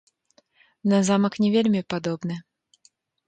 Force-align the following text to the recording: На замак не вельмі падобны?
На 0.93 1.01
замак 1.09 1.37
не 1.45 1.49
вельмі 1.55 1.81
падобны? 1.95 2.35